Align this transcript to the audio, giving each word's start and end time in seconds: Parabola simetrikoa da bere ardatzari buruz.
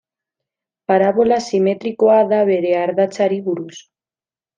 Parabola 0.91 1.37
simetrikoa 1.49 2.15
da 2.31 2.39
bere 2.51 2.73
ardatzari 2.85 3.39
buruz. 3.51 3.75